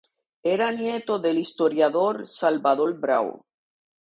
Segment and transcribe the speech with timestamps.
[0.41, 3.45] Era nieto del historiador Salvador Brau.